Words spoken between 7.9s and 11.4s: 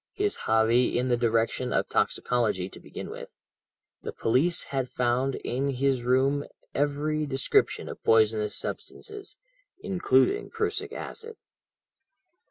poisonous substances, including prussic acid.